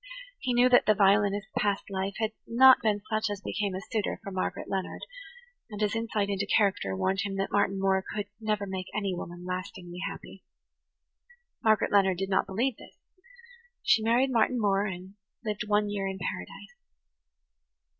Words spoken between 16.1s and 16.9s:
paradise.